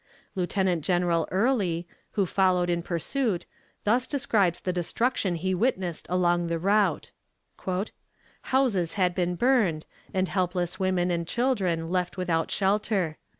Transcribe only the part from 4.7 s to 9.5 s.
destruction he witnessed along the route: "Houses had been